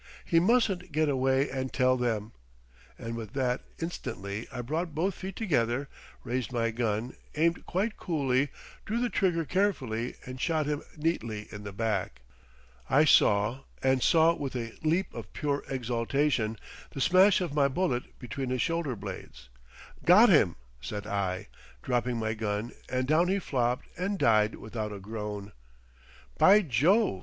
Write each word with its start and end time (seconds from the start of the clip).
"He 0.25 0.39
mustn't 0.39 0.91
get 0.91 1.09
away 1.09 1.47
and 1.51 1.71
tell 1.71 1.95
them!" 1.95 2.31
And 2.97 3.15
with 3.15 3.33
that 3.33 3.61
instantly 3.79 4.47
I 4.51 4.61
brought 4.63 4.95
both 4.95 5.13
feet 5.13 5.35
together, 5.35 5.89
raised 6.23 6.51
my 6.51 6.71
gun, 6.71 7.15
aimed 7.35 7.67
quite 7.67 7.97
coolly, 7.97 8.49
drew 8.83 8.99
the 8.99 9.11
trigger 9.11 9.45
carefully 9.45 10.15
and 10.25 10.41
shot 10.41 10.65
him 10.65 10.81
neatly 10.97 11.47
in 11.51 11.65
the 11.65 11.71
back. 11.71 12.21
I 12.89 13.05
saw, 13.05 13.59
and 13.83 14.01
saw 14.01 14.33
with 14.33 14.55
a 14.55 14.73
leap 14.81 15.13
of 15.13 15.31
pure 15.33 15.63
exaltation, 15.69 16.57
the 16.89 16.99
smash 16.99 17.39
of 17.39 17.53
my 17.53 17.67
bullet 17.67 18.17
between 18.17 18.49
his 18.49 18.63
shoulder 18.63 18.95
blades. 18.95 19.49
"Got 20.03 20.29
him," 20.29 20.55
said 20.81 21.05
I, 21.05 21.47
dropping 21.83 22.17
my 22.17 22.33
gun 22.33 22.71
and 22.89 23.07
down 23.07 23.27
he 23.27 23.37
flopped 23.37 23.85
and 23.99 24.17
died 24.17 24.55
without 24.55 24.91
a 24.91 24.99
groan. 24.99 25.51
"By 26.39 26.61
Jove!" 26.63 27.19